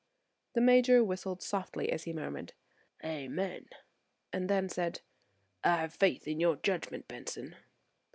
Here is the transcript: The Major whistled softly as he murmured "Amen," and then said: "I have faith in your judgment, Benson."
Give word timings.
The 0.53 0.61
Major 0.61 1.03
whistled 1.03 1.43
softly 1.43 1.91
as 1.91 2.05
he 2.05 2.11
murmured 2.11 2.53
"Amen," 3.05 3.67
and 4.33 4.49
then 4.49 4.67
said: 4.67 5.01
"I 5.63 5.75
have 5.81 5.93
faith 5.93 6.27
in 6.27 6.39
your 6.39 6.55
judgment, 6.55 7.07
Benson." 7.07 7.55